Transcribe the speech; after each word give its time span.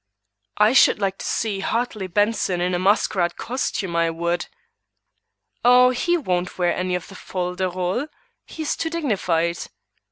"I 0.57 0.73
should 0.73 0.97
like 0.97 1.19
to 1.19 1.25
see 1.27 1.59
Hartley 1.59 2.07
Benson 2.07 2.59
in 2.59 2.71
masquerade 2.81 3.37
costume, 3.37 3.95
I 3.95 4.09
would." 4.09 4.47
"Oh, 5.63 5.91
he 5.91 6.17
won't 6.17 6.57
wear 6.57 6.75
any 6.75 6.95
of 6.95 7.07
the 7.07 7.13
fol 7.13 7.53
de 7.53 7.69
rol; 7.69 8.07
he's 8.47 8.75
too 8.75 8.89
dignified." 8.89 9.59